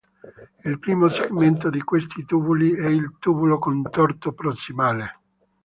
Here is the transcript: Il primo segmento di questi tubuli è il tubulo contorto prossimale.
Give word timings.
Il 0.65 0.79
primo 0.79 1.07
segmento 1.09 1.69
di 1.69 1.79
questi 1.83 2.25
tubuli 2.25 2.73
è 2.75 2.87
il 2.87 3.17
tubulo 3.19 3.59
contorto 3.59 4.31
prossimale. 4.31 5.19